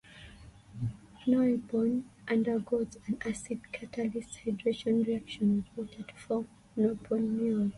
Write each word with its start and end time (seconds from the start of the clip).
Norbornene 1.27 2.05
undergoes 2.27 2.97
an 3.05 3.19
acid-catalyzed 3.23 4.39
hydration 4.43 5.05
reaction 5.05 5.63
with 5.77 5.77
water 5.77 6.01
to 6.01 6.15
form 6.15 6.47
norborneol. 6.75 7.69